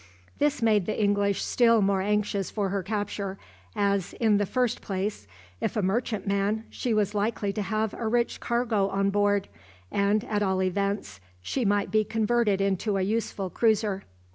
[0.39, 3.37] This made the English still more anxious for her capture,
[3.75, 5.27] as, in the first place,
[5.59, 9.47] if a merchantman, she was likely to have a rich cargo on board,
[9.91, 14.03] and at all events she might be converted into a useful cruiser.